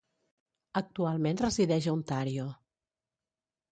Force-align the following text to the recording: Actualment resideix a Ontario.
Actualment 0.81 1.39
resideix 1.43 1.91
a 1.91 1.93
Ontario. 1.99 2.49